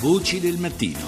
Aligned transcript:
Voci 0.00 0.40
del 0.40 0.58
mattino. 0.58 0.98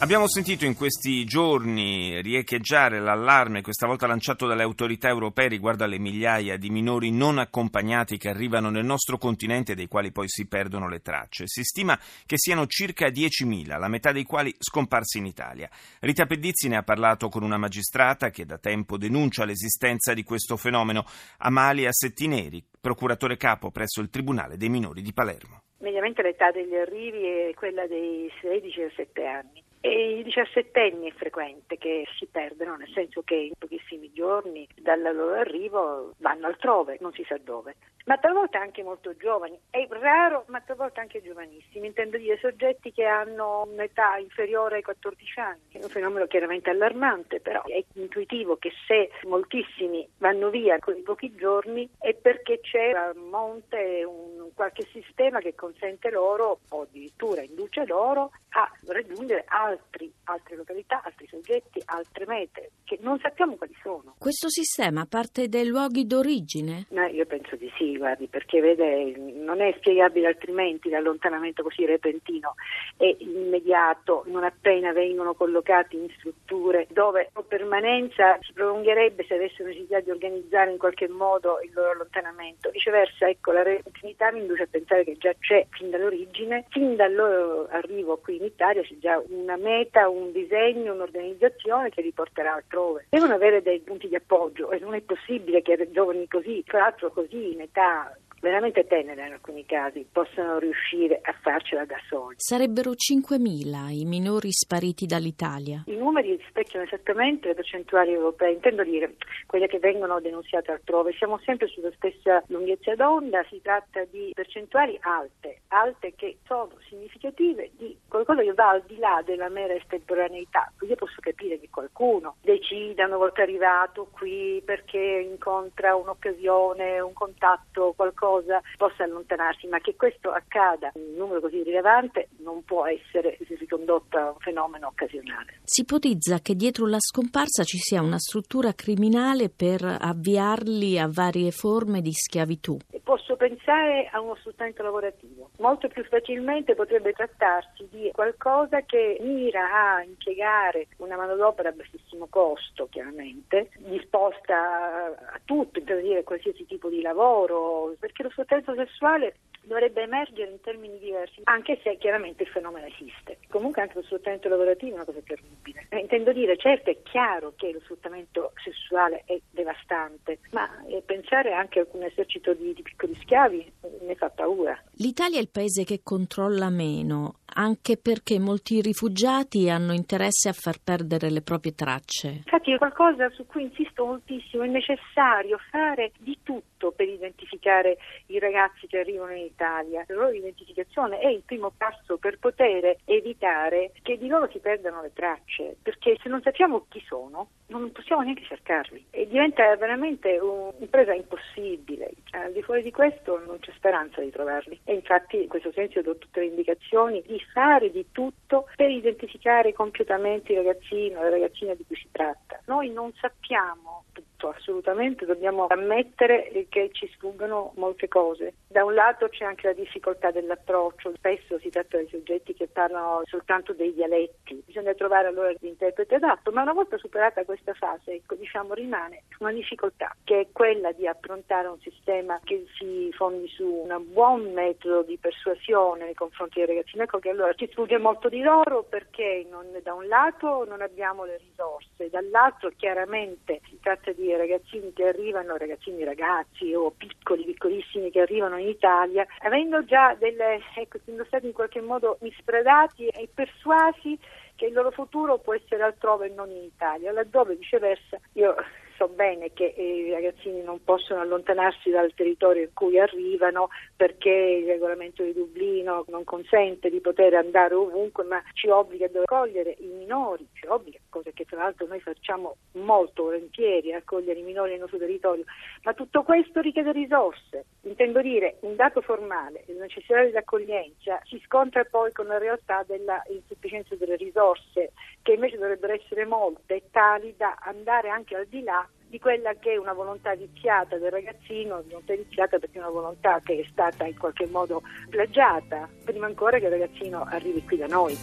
Abbiamo 0.00 0.26
sentito 0.26 0.64
in 0.64 0.74
questi 0.74 1.26
giorni 1.26 2.22
riecheggiare 2.22 3.00
l'allarme, 3.00 3.60
questa 3.60 3.86
volta 3.86 4.06
lanciato 4.06 4.46
dalle 4.46 4.62
autorità 4.62 5.08
europee 5.08 5.48
riguardo 5.48 5.84
alle 5.84 5.98
migliaia 5.98 6.56
di 6.56 6.70
minori 6.70 7.10
non 7.10 7.38
accompagnati 7.38 8.16
che 8.16 8.30
arrivano 8.30 8.70
nel 8.70 8.86
nostro 8.86 9.18
continente 9.18 9.74
dei 9.74 9.88
quali 9.88 10.10
poi 10.10 10.26
si 10.26 10.46
perdono 10.46 10.88
le 10.88 11.00
tracce. 11.00 11.44
Si 11.46 11.62
stima 11.62 12.00
che 12.24 12.38
siano 12.38 12.66
circa 12.66 13.08
10.000, 13.08 13.78
la 13.78 13.88
metà 13.88 14.10
dei 14.10 14.24
quali 14.24 14.54
scomparsi 14.58 15.18
in 15.18 15.26
Italia. 15.26 15.68
Rita 16.00 16.24
Pedizzi 16.24 16.68
ne 16.68 16.78
ha 16.78 16.82
parlato 16.82 17.28
con 17.28 17.42
una 17.42 17.58
magistrata 17.58 18.30
che 18.30 18.46
da 18.46 18.56
tempo 18.56 18.96
denuncia 18.96 19.44
l'esistenza 19.44 20.14
di 20.14 20.22
questo 20.22 20.56
fenomeno, 20.56 21.04
Amalia 21.38 21.92
Settineri, 21.92 22.64
procuratore 22.80 23.36
capo 23.36 23.70
presso 23.70 24.00
il 24.00 24.08
Tribunale 24.08 24.56
dei 24.56 24.70
minori 24.70 25.02
di 25.02 25.12
Palermo. 25.12 25.63
Mediamente 25.84 26.22
l'età 26.22 26.50
degli 26.50 26.74
arrivi 26.74 27.26
è 27.26 27.52
quella 27.52 27.86
dei 27.86 28.32
16-17 28.40 29.26
anni. 29.26 29.62
E 29.86 30.16
i 30.20 30.22
diciassettenni 30.22 31.10
è 31.10 31.12
frequente 31.12 31.76
che 31.76 32.06
si 32.16 32.24
perdono, 32.24 32.74
nel 32.76 32.88
senso 32.94 33.20
che 33.20 33.34
in 33.34 33.52
pochissimi 33.58 34.10
giorni 34.14 34.66
dal 34.80 35.02
loro 35.02 35.34
arrivo 35.34 36.14
vanno 36.20 36.46
altrove, 36.46 36.96
non 37.02 37.12
si 37.12 37.22
sa 37.28 37.36
dove. 37.36 37.76
Ma 38.06 38.16
talvolta 38.16 38.58
anche 38.58 38.82
molto 38.82 39.14
giovani, 39.14 39.58
è 39.68 39.86
raro, 39.90 40.44
ma 40.48 40.62
talvolta 40.62 41.02
anche 41.02 41.22
giovanissimi, 41.22 41.86
intendo 41.86 42.16
dire 42.16 42.38
soggetti 42.38 42.92
che 42.92 43.04
hanno 43.04 43.66
un'età 43.70 44.16
inferiore 44.16 44.76
ai 44.76 44.82
14 44.82 45.40
anni. 45.40 45.60
È 45.72 45.82
un 45.82 45.90
fenomeno 45.90 46.26
chiaramente 46.26 46.70
allarmante, 46.70 47.40
però 47.40 47.62
è 47.64 47.84
intuitivo 47.94 48.56
che 48.56 48.72
se 48.86 49.10
moltissimi 49.24 50.08
vanno 50.16 50.48
via 50.48 50.78
con 50.78 51.02
pochi 51.02 51.34
giorni 51.34 51.86
è 51.98 52.14
perché 52.14 52.60
c'è 52.60 52.90
a 52.90 53.12
monte 53.14 54.02
un 54.04 54.48
qualche 54.54 54.84
sistema 54.84 55.40
che 55.40 55.54
consente 55.54 56.10
loro, 56.10 56.60
o 56.70 56.82
addirittura 56.82 57.42
induce 57.42 57.84
loro, 57.86 58.30
a 58.56 58.70
raggiungere 58.86 59.44
altri, 59.48 60.12
altre 60.24 60.56
località, 60.56 61.02
altri 61.02 61.26
soggetti, 61.26 61.82
altre 61.86 62.24
mete, 62.26 62.70
che 62.84 62.98
non 63.00 63.18
sappiamo 63.18 63.56
quali 63.56 63.74
sono. 63.82 64.14
Questo 64.18 64.48
sistema 64.48 65.06
parte 65.06 65.48
dai 65.48 65.66
luoghi 65.66 66.06
d'origine? 66.06 66.86
No, 66.90 67.04
io 67.06 67.26
penso 67.26 67.56
di 67.56 67.63
sì, 67.84 67.98
guardi, 67.98 68.26
perché 68.28 68.60
vede, 68.60 69.14
non 69.16 69.60
è 69.60 69.74
spiegabile 69.76 70.28
altrimenti 70.28 70.88
l'allontanamento 70.88 71.62
così 71.62 71.84
repentino 71.84 72.54
e 72.96 73.16
immediato, 73.20 74.24
non 74.26 74.44
appena 74.44 74.92
vengono 74.92 75.34
collocati 75.34 75.96
in 75.96 76.08
strutture 76.16 76.86
dove 76.90 77.30
la 77.34 77.42
permanenza 77.46 78.38
si 78.40 78.52
prolungherebbe 78.52 79.24
se 79.24 79.34
avessero 79.34 79.68
necessità 79.68 80.00
di 80.00 80.10
organizzare 80.10 80.70
in 80.70 80.78
qualche 80.78 81.08
modo 81.08 81.60
il 81.62 81.70
loro 81.74 81.90
allontanamento. 81.90 82.70
Viceversa, 82.70 83.28
ecco, 83.28 83.52
la 83.52 83.62
repentinità 83.62 84.32
mi 84.32 84.40
induce 84.40 84.62
a 84.62 84.68
pensare 84.70 85.04
che 85.04 85.16
già 85.18 85.34
c'è 85.38 85.66
fin 85.70 85.90
dall'origine, 85.90 86.64
fin 86.70 86.96
dal 86.96 87.14
loro 87.14 87.68
arrivo 87.68 88.16
qui 88.16 88.36
in 88.36 88.44
Italia 88.44 88.82
c'è 88.82 88.96
già 88.98 89.22
una 89.28 89.56
meta, 89.56 90.08
un 90.08 90.32
disegno, 90.32 90.94
un'organizzazione 90.94 91.90
che 91.90 92.00
li 92.00 92.12
porterà 92.12 92.54
altrove. 92.54 93.06
Devono 93.10 93.34
avere 93.34 93.62
dei 93.62 93.80
punti 93.80 94.08
di 94.08 94.14
appoggio 94.14 94.70
e 94.70 94.78
non 94.78 94.94
è 94.94 95.00
possibile 95.00 95.60
che 95.60 95.90
giovani 95.90 96.26
così, 96.28 96.62
tra 96.64 96.80
l'altro 96.80 97.10
così 97.10 97.52
in 97.52 97.60
그 97.74 98.23
veramente 98.44 98.86
tenera 98.86 99.26
in 99.26 99.32
alcuni 99.32 99.64
casi, 99.64 100.06
possano 100.10 100.58
riuscire 100.58 101.18
a 101.22 101.34
farcela 101.40 101.86
da 101.86 101.96
soli. 102.08 102.36
Sarebbero 102.38 102.90
5.000 102.90 103.90
i 103.90 104.04
minori 104.04 104.52
spariti 104.52 105.06
dall'Italia. 105.06 105.84
I 105.86 105.96
numeri 105.96 106.36
rispecchiano 106.36 106.84
esattamente 106.84 107.48
le 107.48 107.54
percentuali 107.54 108.12
europee, 108.12 108.52
intendo 108.52 108.84
dire 108.84 109.14
quelle 109.46 109.66
che 109.66 109.78
vengono 109.78 110.20
denunziate 110.20 110.72
altrove. 110.72 111.14
Siamo 111.14 111.38
sempre 111.38 111.68
sulla 111.68 111.90
stessa 111.96 112.42
lunghezza 112.48 112.94
d'onda, 112.94 113.42
si 113.48 113.60
tratta 113.62 114.04
di 114.10 114.30
percentuali 114.34 114.98
alte, 115.00 115.62
alte 115.68 116.12
che 116.14 116.36
sono 116.46 116.70
significative 116.86 117.70
di 117.78 117.96
qualcosa 118.06 118.42
che 118.42 118.52
va 118.52 118.68
al 118.68 118.82
di 118.86 118.98
là 118.98 119.22
della 119.24 119.48
mera 119.48 119.72
estemporaneità. 119.72 120.70
Io 120.86 120.96
posso 120.96 121.16
capire 121.20 121.58
che 121.58 121.70
qualcuno 121.70 122.36
decida 122.42 123.06
una 123.06 123.16
volta 123.16 123.40
arrivato 123.40 124.08
qui 124.12 124.60
perché 124.62 124.98
incontra 124.98 125.96
un'occasione, 125.96 127.00
un 127.00 127.14
contatto, 127.14 127.94
qualcosa 127.96 128.32
cosa 128.34 128.60
possa 128.76 129.04
allontanarsi, 129.04 129.66
ma 129.68 129.78
che 129.78 129.94
questo 129.96 130.30
accada 130.30 130.90
in 130.94 131.02
un 131.10 131.16
numero 131.16 131.40
così 131.40 131.62
rilevante 131.62 132.28
non 132.38 132.64
può 132.64 132.86
essere 132.86 133.38
ricondotto 133.58 134.18
a 134.18 134.30
un 134.30 134.38
fenomeno 134.38 134.88
occasionale. 134.88 135.60
Si 135.62 135.82
ipotizza 135.82 136.40
che 136.40 136.54
dietro 136.54 136.86
la 136.86 136.98
scomparsa 136.98 137.62
ci 137.62 137.78
sia 137.78 138.02
una 138.02 138.18
struttura 138.18 138.72
criminale 138.72 139.48
per 139.48 139.84
avviarli 139.84 140.98
a 140.98 141.08
varie 141.08 141.50
forme 141.50 142.00
di 142.00 142.12
schiavitù. 142.12 142.76
Posso 143.04 143.36
pensare 143.36 144.08
a 144.10 144.20
uno 144.20 144.34
sfruttamento 144.36 144.82
lavorativo. 144.82 145.50
Molto 145.58 145.88
più 145.88 146.02
facilmente 146.04 146.74
potrebbe 146.74 147.12
trattarsi 147.12 147.86
di 147.90 148.10
qualcosa 148.12 148.80
che 148.80 149.18
mira 149.20 149.94
a 149.94 150.02
impiegare 150.02 150.88
una 150.96 151.16
manodopera 151.16 151.68
a 151.68 151.72
bassissimo 151.72 152.26
costo, 152.28 152.88
chiaramente, 152.90 153.70
disposta 153.76 154.56
a 154.56 155.40
tutto, 155.44 155.78
intendo 155.78 156.02
dire 156.02 156.24
qualsiasi 156.24 156.64
tipo 156.66 156.88
di 156.88 157.02
lavoro, 157.02 157.94
perché 157.98 158.22
lo 158.24 158.30
sfruttamento 158.30 158.74
sessuale 158.74 159.36
dovrebbe 159.64 160.02
emergere 160.02 160.50
in 160.50 160.60
termini 160.60 160.98
diversi, 160.98 161.40
anche 161.44 161.80
se 161.82 161.96
chiaramente 161.96 162.42
il 162.42 162.48
fenomeno 162.50 162.86
esiste. 162.86 163.38
Comunque 163.48 163.82
anche 163.82 163.94
lo 163.96 164.02
sfruttamento 164.02 164.48
lavorativo 164.48 164.92
è 164.92 164.94
una 164.96 165.04
cosa 165.04 165.20
terribile. 165.24 165.86
Eh, 165.88 165.98
intendo 165.98 166.32
dire, 166.32 166.56
certo 166.56 166.90
è 166.90 166.98
chiaro 167.02 167.54
che 167.56 167.72
lo 167.72 167.80
sfruttamento 167.80 168.52
sessuale 168.62 169.22
è 169.26 169.38
devastante, 169.50 170.38
ma 170.50 170.68
eh, 170.86 171.02
pensare 171.04 171.52
anche 171.52 171.80
a 171.80 171.86
un 171.92 172.02
esercito 172.02 172.52
di, 172.52 172.74
di 172.74 172.82
piccoli 172.82 173.14
schiavi 173.22 173.60
eh, 173.60 173.98
ne 174.02 174.14
fa 174.14 174.28
paura. 174.28 174.78
L'Italia 174.96 175.38
è 175.38 175.42
il 175.42 175.50
paese 175.50 175.84
che 175.84 176.00
controlla 176.02 176.68
meno, 176.68 177.40
anche 177.54 177.96
perché 177.96 178.38
molti 178.38 178.80
rifugiati 178.80 179.70
hanno 179.70 179.92
interesse 179.92 180.48
a 180.48 180.52
far 180.52 180.76
perdere 180.82 181.30
le 181.30 181.42
proprie 181.42 181.74
tracce. 181.74 182.42
Infatti 182.44 182.72
è 182.72 182.78
qualcosa 182.78 183.30
su 183.30 183.46
cui 183.46 183.62
insisto 183.62 184.04
moltissimo, 184.04 184.64
è 184.64 184.68
necessario 184.68 185.58
fare 185.70 186.12
di 186.18 186.38
tutto 186.42 186.92
per 186.92 187.08
identificare 187.08 187.96
i 188.26 188.38
ragazzi 188.38 188.86
che 188.86 188.98
arrivano 188.98 189.32
in 189.32 189.44
Italia. 189.44 190.04
La 190.06 190.14
loro 190.14 190.30
identificazione 190.30 191.18
è 191.18 191.28
il 191.28 191.42
primo 191.44 191.72
passo 191.76 192.16
per 192.16 192.38
poter 192.38 192.96
evitare 193.04 193.92
che 194.02 194.18
di 194.18 194.28
loro 194.28 194.48
si 194.50 194.58
perdano 194.58 195.02
le 195.02 195.12
tracce, 195.12 195.76
perché 195.82 196.16
se 196.22 196.28
non 196.28 196.42
sappiamo 196.42 196.86
chi 196.88 197.02
sono 197.06 197.48
non 197.66 197.90
possiamo 197.92 198.22
neanche 198.22 198.44
cercarli 198.44 199.06
e 199.10 199.26
diventa 199.26 199.74
veramente 199.76 200.38
un'impresa 200.38 201.12
impossibile. 201.14 202.10
Al 202.32 202.52
di 202.52 202.62
fuori 202.62 202.82
di 202.82 202.90
questo 202.90 203.38
non 203.44 203.58
c'è 203.60 203.72
speranza 203.74 204.20
di 204.20 204.30
trovarli 204.30 204.80
e 204.84 204.94
infatti 204.94 205.42
in 205.42 205.48
questo 205.48 205.72
senso 205.72 206.02
do 206.02 206.16
tutte 206.18 206.40
le 206.40 206.46
indicazioni 206.46 207.22
di 207.26 207.40
fare 207.52 207.90
di 207.90 208.06
tutto 208.12 208.68
per 208.76 208.90
identificare 208.90 209.72
compiutamente 209.72 210.52
i 210.52 210.56
ragazzini 210.56 211.14
o 211.16 211.22
le 211.22 211.30
ragazzine 211.30 211.76
di 211.76 211.84
cui 211.86 211.96
si 211.96 212.08
tratta. 212.10 212.60
Noi 212.66 212.90
non 212.90 213.12
sappiamo 213.14 214.04
tutto, 214.44 214.50
assolutamente 214.50 215.24
dobbiamo 215.24 215.66
ammettere 215.68 216.66
che 216.68 216.90
ci 216.92 217.08
sfuggono 217.14 217.72
molte 217.76 218.08
cose. 218.08 218.54
Da 218.68 218.84
un 218.84 218.94
lato 218.94 219.28
c'è 219.28 219.44
anche 219.44 219.68
la 219.68 219.72
difficoltà 219.72 220.30
dell'approccio, 220.30 221.12
spesso 221.16 221.58
si 221.58 221.70
tratta 221.70 221.98
di 221.98 222.08
soggetti 222.10 222.52
che 222.54 222.66
parlano 222.66 223.22
soltanto 223.24 223.72
dei 223.72 223.94
dialetti, 223.94 224.62
bisogna 224.66 224.92
trovare 224.94 225.28
allora 225.28 225.52
l'interprete 225.60 226.16
adatto, 226.16 226.50
ma 226.50 226.62
una 226.62 226.72
volta 226.72 226.98
superata 226.98 227.44
questa 227.44 227.72
fase, 227.74 228.12
ecco, 228.12 228.34
diciamo, 228.34 228.74
rimane 228.74 229.22
una 229.38 229.52
difficoltà 229.52 230.14
che 230.24 230.40
è 230.40 230.46
quella 230.52 230.92
di 230.92 231.06
approntare 231.06 231.68
un 231.68 231.78
sistema 231.80 232.40
che 232.44 232.66
si 232.76 233.10
fondi 233.12 233.48
su 233.48 233.64
un 233.64 234.04
buon 234.12 234.52
metodo 234.52 235.02
di 235.02 235.16
persuasione 235.18 236.04
nei 236.04 236.14
confronti 236.14 236.58
dei 236.58 236.66
ragazzini. 236.66 237.02
Ecco 237.04 237.18
che 237.18 237.30
allora 237.30 237.54
ci 237.54 237.68
sfugge 237.70 237.98
molto 237.98 238.28
di 238.28 238.40
loro 238.40 238.82
perché 238.82 239.46
non, 239.48 239.66
da 239.82 239.94
un 239.94 240.06
lato 240.06 240.64
non 240.64 240.80
abbiamo 240.80 241.24
le 241.24 241.38
risorse, 241.38 242.10
dall'altro 242.10 242.70
chiaramente 242.76 243.60
tratta 243.84 244.12
di 244.12 244.34
ragazzini 244.34 244.94
che 244.94 245.04
arrivano, 245.04 245.58
ragazzini 245.58 246.02
ragazzi 246.04 246.72
o 246.72 246.90
piccoli, 246.90 247.44
piccolissimi 247.44 248.10
che 248.10 248.22
arrivano 248.22 248.56
in 248.56 248.68
Italia, 248.68 249.26
avendo 249.40 249.84
già 249.84 250.14
delle, 250.18 250.58
ecco, 250.74 250.96
essendo 250.96 251.22
stati 251.26 251.44
in 251.46 251.52
qualche 251.52 251.82
modo 251.82 252.16
mispredati 252.22 253.08
e 253.08 253.28
persuasi 253.32 254.18
che 254.56 254.66
il 254.66 254.72
loro 254.72 254.90
futuro 254.90 255.36
può 255.36 255.54
essere 255.54 255.82
altrove 255.82 256.26
e 256.26 256.34
non 256.34 256.50
in 256.50 256.62
Italia, 256.62 257.12
laddove 257.12 257.56
viceversa 257.56 258.18
io 258.32 258.54
so 258.96 259.08
bene 259.08 259.52
che 259.52 259.64
i 259.64 260.10
ragazzini 260.10 260.62
non 260.62 260.82
possono 260.82 261.20
allontanarsi 261.20 261.90
dal 261.90 262.14
territorio 262.14 262.62
in 262.62 262.72
cui 262.72 262.98
arrivano 262.98 263.68
perché 263.96 264.30
il 264.30 264.66
regolamento 264.66 265.22
di 265.22 265.32
Dublino 265.32 266.04
non 266.08 266.24
consente 266.24 266.90
di 266.90 267.00
poter 267.00 267.34
andare 267.34 267.74
ovunque, 267.74 268.24
ma 268.24 268.42
ci 268.54 268.68
obbliga 268.68 269.06
a 269.06 269.20
accogliere 269.20 269.74
i 269.80 269.86
minori, 269.86 270.46
ci 270.52 270.66
obbliga, 270.66 270.98
cosa 271.14 271.30
che 271.30 271.44
tra 271.44 271.58
l'altro 271.58 271.86
noi 271.86 272.00
facciamo 272.00 272.56
molto 272.72 273.24
volentieri, 273.24 273.92
accogliere 273.92 274.40
i 274.40 274.42
minori 274.42 274.72
nel 274.72 274.80
nostro 274.80 274.98
territorio, 274.98 275.44
ma 275.84 275.94
tutto 275.94 276.24
questo 276.24 276.60
richiede 276.60 276.90
risorse. 276.90 277.66
Intendo 277.82 278.20
dire, 278.20 278.56
un 278.62 278.74
dato 278.74 279.00
formale, 279.00 279.62
la 279.68 279.82
necessità 279.82 280.20
dell'accoglienza 280.24 281.20
si 281.22 281.40
scontra 281.44 281.84
poi 281.84 282.10
con 282.10 282.26
la 282.26 282.38
realtà 282.38 282.82
della 282.84 283.22
insufficienza 283.28 283.94
delle 283.94 284.16
risorse 284.16 284.90
che 285.22 285.34
invece 285.34 285.56
dovrebbero 285.56 285.92
essere 285.92 286.24
molte, 286.24 286.82
tali 286.90 287.32
da 287.36 287.56
andare 287.60 288.08
anche 288.08 288.34
al 288.34 288.46
di 288.46 288.64
là 288.64 288.84
di 289.06 289.20
quella 289.20 289.54
che 289.54 289.74
è 289.74 289.76
una 289.76 289.92
volontà 289.92 290.34
viziata 290.34 290.98
del 290.98 291.12
ragazzino, 291.12 291.74
una 291.76 291.84
volontà 291.86 292.16
viziata 292.16 292.58
perché 292.58 292.78
è 292.78 292.80
una 292.80 292.90
volontà 292.90 293.40
che 293.44 293.60
è 293.60 293.64
stata 293.70 294.04
in 294.06 294.18
qualche 294.18 294.48
modo 294.48 294.82
plagiata, 295.08 295.88
prima 296.04 296.26
ancora 296.26 296.58
che 296.58 296.64
il 296.64 296.72
ragazzino 296.72 297.22
arrivi 297.22 297.62
qui 297.62 297.76
da 297.76 297.86
noi. 297.86 298.16